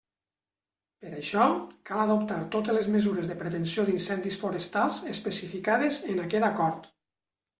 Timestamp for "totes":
2.55-2.75